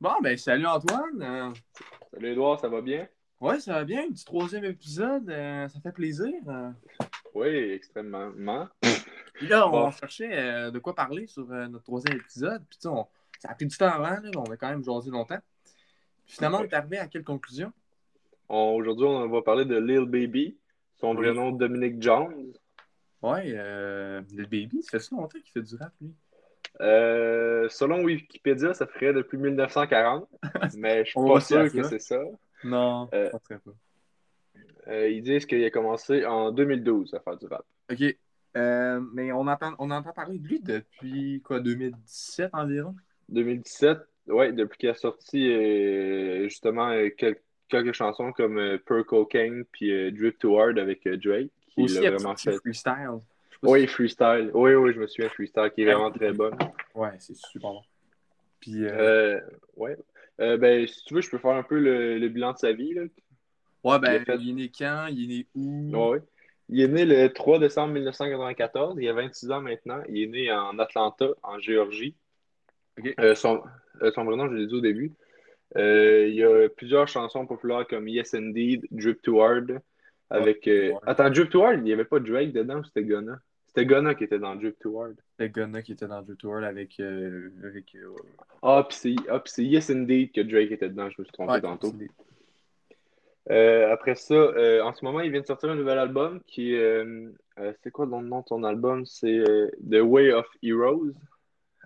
[0.00, 1.22] ben salut Antoine.
[1.22, 1.50] Euh,
[2.12, 3.06] Salut Edouard, ça va bien?
[3.40, 4.04] ouais, ça va bien.
[4.04, 5.28] Un petit troisième épisode.
[5.30, 6.32] euh, ça fait plaisir.
[6.48, 6.70] euh.
[7.34, 8.68] Oui, extrêmement.
[9.34, 9.90] Puis là, on Bon.
[9.90, 12.62] cherchait de quoi parler sur notre troisième épisode.
[12.68, 13.06] Puis tu sais, on-
[13.38, 14.10] ça a pris du temps avant.
[14.10, 15.38] Là, mais on a quand même jasé longtemps.
[16.26, 17.72] Puis finalement, on est arrivé à quelle conclusion?
[18.48, 20.56] On- Aujourd'hui, on va parler de Lil Baby.
[20.96, 21.36] Son vrai Oui.
[21.36, 22.52] nom, Dominic Jones.
[23.22, 26.12] Ouais, euh, le baby, ça fait si longtemps qu'il fait du rap, lui.
[26.80, 30.28] Euh, selon Wikipédia, ça ferait depuis 1940,
[30.78, 32.20] mais je suis pas sûr que c'est ça.
[32.64, 33.70] Non, Euh, ça serait pas.
[34.88, 37.64] Euh, ils disent qu'il a commencé en 2012 à faire du rap.
[37.90, 38.16] OK.
[38.54, 42.94] Mais on entend, on entend parler de lui depuis quoi, 2017 environ?
[43.28, 43.98] 2017,
[44.28, 45.52] ouais, depuis qu'il a sorti
[46.44, 47.36] justement quel-
[47.68, 52.34] quelques chansons comme Pure Cocaine puis Drip to Hard avec Drake, qui Aussi, a vraiment
[52.34, 52.52] fait.
[52.56, 53.20] freestyle.
[53.62, 54.50] Oui, Freestyle.
[54.54, 56.54] Oui, oui, je me souviens, Freestyle, qui est vraiment très bonne.
[56.60, 57.82] si- Ouais, c'est super bon.
[58.60, 58.90] Puis, euh,
[59.36, 59.40] Euh,
[59.76, 59.96] ouais.
[60.40, 62.72] Euh, ben, si tu veux, je peux faire un peu le, le bilan de sa
[62.72, 62.94] vie.
[62.94, 63.02] Là.
[63.84, 65.06] ouais, ben, il a fait- il est né quand?
[65.10, 65.90] Il est né où?
[65.96, 66.22] Ouais, ouais.
[66.68, 68.96] Il est né le 3 décembre 1994.
[69.00, 70.02] Il a 26 ans maintenant.
[70.08, 72.14] Il est né en Atlanta, en Géorgie.
[73.20, 73.62] Euh, son,
[74.02, 75.12] euh, son vrai nom, je l'ai dit au début.
[75.76, 79.80] Euh, il y a plusieurs chansons populaires comme Yes Indeed, Drip to Hard.
[80.30, 80.66] Avec.
[80.68, 80.98] euh, Ouais.
[81.06, 83.40] Attends, Drip to Hard, il n'y avait pas Drake dedans ou c'était Gunna?
[83.68, 85.16] C'était Gunna qui était dans Drip to Hard.
[85.38, 86.98] Le Gunna qui était dans le tour avec.
[87.00, 88.14] euh, avec euh,
[88.62, 91.32] Ah, puis c'est ah, puis c'est Yes Indeed que Drake était dedans, je me suis
[91.32, 91.92] trompé ouais, tantôt.
[93.50, 96.74] Euh, après ça, euh, en ce moment, il vient de sortir un nouvel album qui
[96.74, 96.78] est.
[96.82, 99.06] euh, euh, c'est quoi le nom de ton album?
[99.06, 101.12] C'est euh, The Way of Heroes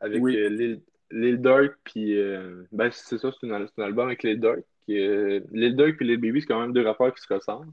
[0.00, 0.36] avec Oui.
[0.36, 0.80] euh, Lil,
[1.12, 1.74] Lil Durk.
[1.84, 2.18] Puis.
[2.18, 4.64] euh, ben, c'est ça, c'est un, un album avec Lil Durk.
[4.88, 7.72] Lil Durk et Lil Baby, c'est quand même deux rappeurs qui se ressemblent.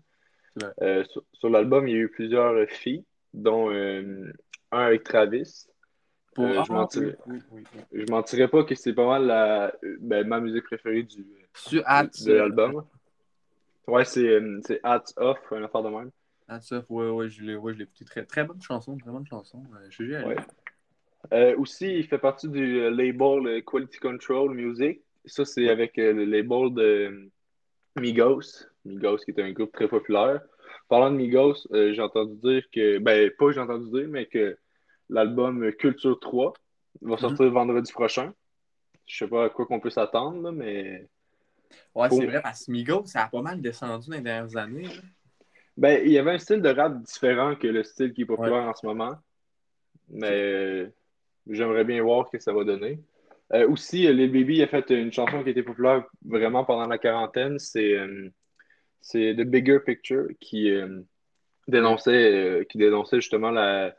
[0.82, 4.32] Euh, sur sur l'album, il y a eu plusieurs euh, filles, dont euh,
[4.72, 5.68] un avec Travis.
[6.36, 6.46] Pour...
[6.46, 8.06] Euh, Ah, je mentirais, oui, oui, oui, oui.
[8.06, 11.26] je mentirais pas que c'est pas mal la, ben, ma musique préférée du,
[11.72, 12.86] de l'album.
[13.88, 16.12] Ouais, c'est euh, c'est Hats Off, une affaire de même.
[16.48, 18.06] Hats Off, ouais, ouais, je l'ai ouais, je l'ai écouté.
[18.06, 19.64] Très, très bonne chanson, très bonne chanson.
[19.74, 20.36] Euh, je suis Ouais.
[21.34, 25.02] Euh, aussi, il fait partie du euh, label euh, Quality Control Music.
[25.26, 27.30] Ça, c'est avec euh, le label de euh,
[28.00, 28.66] Migos.
[28.86, 30.42] Migos, qui est un groupe très populaire.
[30.90, 34.58] Parlant de Migos, euh, j'ai entendu dire que, ben, pas j'ai entendu dire, mais que
[35.10, 36.54] l'album Culture 3
[37.02, 38.34] va sortir vendredi prochain.
[39.06, 41.08] Je sais pas à quoi qu'on peut s'attendre, mais.
[41.96, 44.58] Ouais, Pour- c'est vrai, parce que Migos, ça a pas mal descendu dans les dernières
[44.58, 44.84] années.
[44.84, 45.02] là.
[45.78, 48.64] Ben, il y avait un style de rap différent que le style qui est populaire
[48.64, 49.16] en ce moment.
[50.10, 50.92] Mais
[51.48, 53.00] j'aimerais bien voir ce que ça va donner.
[53.54, 56.98] Euh, aussi, euh, Lil Baby a fait une chanson qui était populaire vraiment pendant la
[56.98, 57.58] quarantaine.
[57.58, 58.30] C'est euh,
[59.02, 61.02] c'est The Bigger Picture qui, euh,
[61.68, 63.96] dénonçait, euh, qui dénonçait justement la,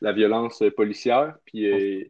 [0.00, 1.36] la violence policière.
[1.44, 2.04] Puis, euh,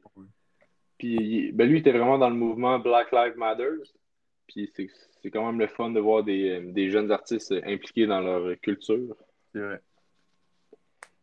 [0.99, 3.71] puis il- ben, lui, il était vraiment dans le mouvement Black Lives Matter.
[4.47, 4.89] Puis c'est
[5.23, 9.17] c'est quand même le fun de voir des, des jeunes artistes impliqués dans leur culture.
[9.55, 9.81] C'est vrai.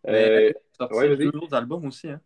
[0.08, 2.20] Mais il a sorti ouais, deux autres albums aussi, hein.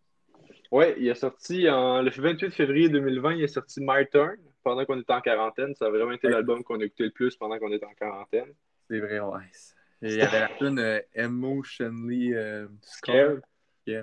[0.72, 4.84] Ouais, il a sorti en, le 28 février 2020, il a sorti My Turn pendant
[4.86, 5.74] qu'on était en quarantaine.
[5.76, 8.52] Ça a vraiment été l'album qu'on a écouté le plus pendant qu'on était en quarantaine.
[8.88, 9.40] C'est vrai, ouais.
[10.02, 13.42] Et il y avait la tune euh, Emotionally euh, Scared.
[13.86, 14.02] Ouais.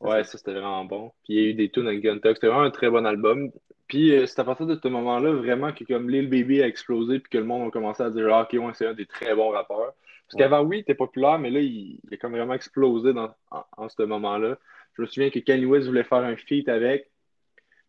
[0.00, 1.12] Ouais, ça c'était vraiment bon.
[1.24, 2.36] Puis il y a eu des tunes avec Gun Talk.
[2.36, 3.50] C'était vraiment un très bon album.
[3.88, 7.20] Puis euh, c'est à partir de ce moment-là vraiment que comme Lil Baby a explosé
[7.20, 9.34] puis que le monde a commencé à dire ah, ok ouais c'est un des très
[9.34, 9.94] bons rappeurs.
[10.26, 13.34] Parce qu'avant oui il était populaire mais là il, il a comme vraiment explosé dans,
[13.50, 14.58] en, en ce moment-là.
[14.94, 17.10] Je me souviens que Kanye West voulait faire un feat avec.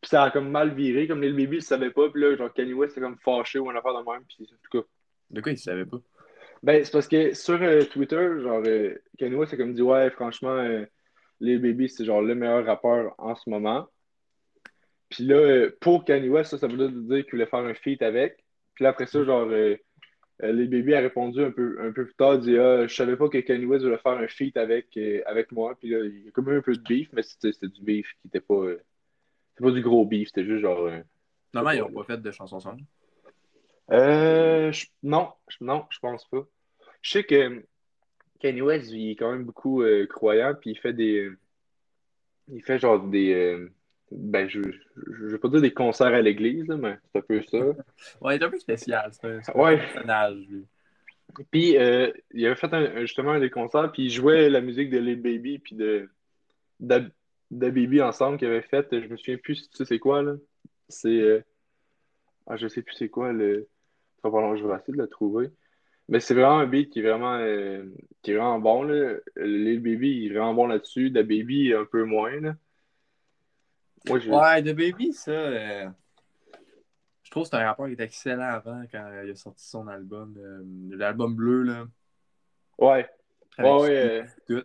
[0.01, 2.09] Puis ça a comme mal viré, comme Lil Baby le savait pas.
[2.09, 4.23] Puis là genre Kanye West était comme fâché ou une affaire de même.
[4.27, 4.87] Puis en tout cas.
[5.31, 5.99] De quoi il savait pas?
[6.63, 10.09] Ben, c'est parce que sur euh, Twitter, genre, euh, Kanye West a comme dit, ouais,
[10.11, 10.85] franchement, euh,
[11.41, 13.87] Lil Baby, c'est genre le meilleur rappeur en ce moment.
[15.09, 18.01] Puis là, euh, pour Kanye West, ça, ça veut dire qu'il voulait faire un feat
[18.01, 18.37] avec.
[18.73, 19.75] Puis là, après ça, genre, euh,
[20.41, 23.29] Lil Baby a répondu un peu, un peu plus tard, dit, ah, je savais pas
[23.29, 25.75] que Kanye West voulait faire un feat avec, avec moi.
[25.79, 28.07] Puis là, il y a comme eu un peu de beef, mais c'était du beef
[28.21, 28.63] qui était pas.
[29.51, 30.79] c'était pas du gros beef, c'était juste genre.
[30.87, 31.01] euh,
[31.53, 32.83] Normalement, ils n'ont pas fait de chansons ensemble.
[33.91, 36.45] Euh, je- non, je- non, je pense pas.
[37.01, 37.63] Je sais que
[38.39, 41.29] Kanye West, il est quand même beaucoup euh, croyant, puis il fait des.
[42.49, 43.33] Il fait genre des.
[43.33, 43.69] euh,
[44.11, 44.79] ben, je, je,
[45.13, 47.57] je vais pas dire des concerts à l'église, là, mais c'est un peu ça.
[48.21, 49.11] Ouais, il est un peu spécial.
[49.13, 49.77] C'est un, c'est un Ouais.
[49.77, 50.65] personnage, lui.
[51.51, 54.89] Puis euh, il avait fait un- justement un des concerts, puis il jouait la musique
[54.89, 56.09] de Lil Baby, puis de.
[56.79, 57.11] de,
[57.51, 58.87] de Baby ensemble qu'il avait fait.
[58.91, 60.35] Je me souviens plus, tu sais, c'est quoi, là?
[60.89, 61.09] C'est.
[61.21, 61.41] euh,
[62.45, 63.67] Ah, je sais plus c'est quoi, le.
[64.23, 65.51] Pas long, je vais essayer de le trouver.
[66.09, 67.85] Mais c'est vraiment un beat qui est vraiment, euh,
[68.21, 68.83] qui est vraiment bon.
[68.83, 69.15] Là.
[69.37, 71.09] Lil Baby il est vraiment bon là-dessus.
[71.11, 72.39] Da Baby un peu moins.
[72.39, 72.55] Là.
[74.07, 74.29] Moi, je...
[74.29, 75.31] Ouais, The Baby, ça.
[75.31, 75.87] euh,
[77.23, 79.87] Je trouve que c'est un rappeur qui était excellent avant quand il a sorti son
[79.87, 80.35] album.
[80.37, 81.87] euh, L'album bleu, là.
[82.77, 83.07] Ouais.
[83.57, 84.63] avec Ouais, ouais.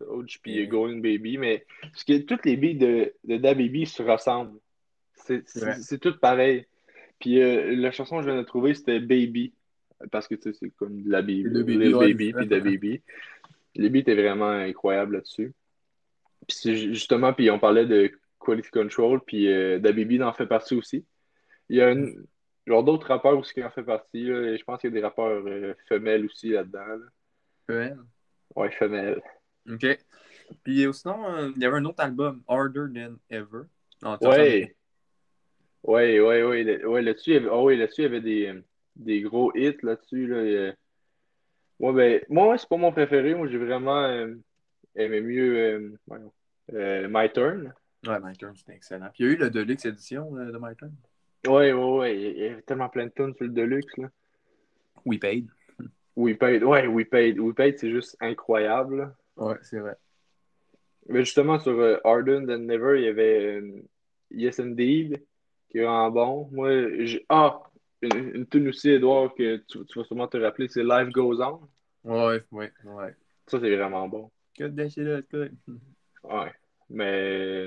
[0.00, 4.02] OG puis Golden Baby, mais parce que toutes les billes de, de Da Baby se
[4.02, 4.58] ressemblent.
[5.14, 6.66] C'est tout pareil.
[7.18, 9.52] Puis euh, la chanson que je viens de trouver, c'était Baby.
[10.12, 11.42] Parce que tu sais, c'est comme de la Baby.
[11.42, 13.02] Le Baby, ouais, Baby puis Da Baby.
[13.74, 15.52] Les beats étaient vraiment incroyables là-dessus.
[16.46, 18.10] Puis justement, puis on parlait de
[18.40, 21.04] Quality Control, puis euh, Da Baby en fait partie aussi.
[21.68, 22.24] Il y a une,
[22.66, 24.24] genre d'autres rappeurs aussi qui en fait partie.
[24.24, 26.86] là, et je pense qu'il y a des rappeurs euh, femelles aussi là-dedans.
[26.86, 27.06] là.
[27.68, 27.92] Ouais.
[28.56, 29.20] Ouais, femelles.
[29.70, 29.86] OK.
[30.64, 33.64] Puis euh, sinon, il y avait un autre album, Harder Than Ever.
[34.02, 34.74] Non, Ouais.
[35.84, 36.62] Ouais, ouais, ouais.
[36.64, 38.54] là- ouais, là-dessus, il y avait, ah ouais, là-dessus, il y avait des,
[38.96, 40.26] des gros hits là-dessus.
[40.26, 40.72] Là, euh,
[41.80, 43.34] ouais, ben, moi, c'est pas mon préféré.
[43.34, 44.34] Moi, j'ai vraiment euh,
[44.96, 46.32] aimé mieux euh, voyons,
[46.74, 47.72] euh, My Turn.
[48.06, 49.08] Ouais, My Turn, c'était excellent.
[49.12, 50.92] Puis il y a eu le Deluxe édition euh, de My Turn.
[51.46, 52.20] Ouais, ouais, ouais.
[52.20, 53.96] Il y avait tellement plein de tunes sur le Deluxe.
[53.96, 54.08] Là.
[55.04, 55.48] We Paid.
[56.16, 56.64] We Paid.
[56.64, 57.38] Ouais, We Paid.
[57.38, 58.98] We Paid, c'est juste incroyable.
[58.98, 59.14] là.
[59.36, 59.96] Ouais, c'est vrai.
[61.08, 63.82] Mais justement, sur euh, Than Never, il y avait euh,
[64.30, 65.22] Yes Indeed,
[65.68, 66.48] qui est vraiment bon.
[66.52, 67.24] Moi, j'ai.
[67.28, 67.62] Ah!
[68.00, 71.40] Une, une tune aussi, Edouard, que tu, tu vas sûrement te rappeler, c'est Life Goes
[71.42, 71.60] On.
[72.04, 73.14] Ouais, ouais, ouais.
[73.48, 74.30] Ça, c'est vraiment bon.
[74.56, 75.50] Cut that shit out, cut.
[76.22, 76.52] Ouais.
[76.88, 77.66] Mais.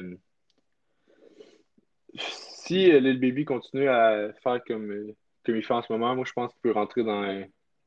[2.16, 5.16] Si euh, Lil Baby continue à faire comme, euh,
[5.46, 7.44] comme il fait en ce moment, moi, je pense qu'il peut rentrer dans euh,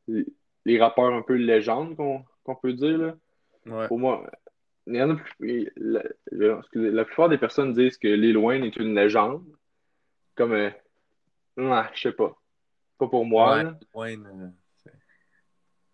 [0.09, 0.27] les,
[0.67, 2.99] les rappeurs un peu légendes qu'on peut dire.
[2.99, 3.17] Là.
[3.65, 3.89] Ouais.
[3.89, 4.31] Pour moi,
[4.87, 8.37] il y en a plus, la, la- excusez, la plupart des personnes disent que Lil
[8.37, 9.45] Wayne est une légende.
[10.35, 10.71] Comme, euh,
[11.57, 12.35] ouais, je sais pas.
[12.99, 13.57] Pas pour moi,
[13.95, 14.49] Ouais, euh,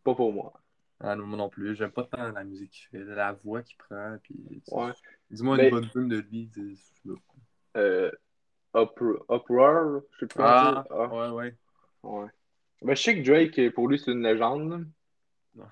[0.04, 0.52] Pas pour moi.
[1.00, 1.74] ah, non, moi non plus.
[1.76, 4.16] J'aime pas tant la musique qu'il fait, la voix qu'il prend.
[4.22, 4.92] Puis, Ouais.
[5.30, 6.50] Dis-moi Mais- une bonne tune de lui.
[7.76, 8.10] Euh,
[8.74, 10.84] Upro- Uproar, je sais pas Ah.
[10.90, 11.56] Ah, ouais, ouais.
[12.02, 12.28] ouais.
[12.82, 14.86] Ben, je sais que Drake, pour lui, c'est une légende.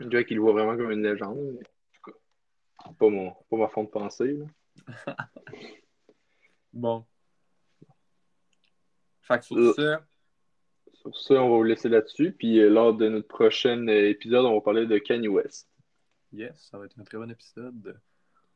[0.01, 1.39] Drake, il le voit vraiment comme une légende.
[1.39, 2.19] mais en tout cas,
[2.87, 4.33] c'est pas, mon, pas ma fond de pensée.
[4.37, 4.47] là.
[6.73, 7.05] Bon.
[9.29, 9.73] Fait que sur Euh.
[9.75, 10.05] ça,
[10.95, 12.33] Sur ça, on va vous laisser là-dessus.
[12.33, 15.69] Puis euh, lors de notre prochain euh, épisode, on va parler de Kanye West.
[16.33, 18.01] yes, ça va être un très bon épisode.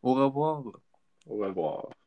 [0.02, 0.64] Au revoir.
[1.26, 2.01] On va voir.